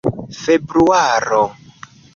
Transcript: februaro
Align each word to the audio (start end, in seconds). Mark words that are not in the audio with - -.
februaro 0.43 1.43